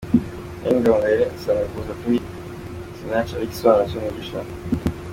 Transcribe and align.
Aline 0.63 0.83
Gahongayire 0.85 1.25
asanga 1.35 1.69
kuza 1.71 1.91
kwa 1.99 2.11
Sinach 2.97 3.29
ari 3.35 3.45
igisobanuro 3.45 3.87
cy'umugisha. 3.89 4.39